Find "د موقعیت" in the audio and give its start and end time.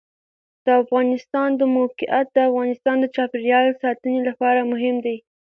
1.59-2.27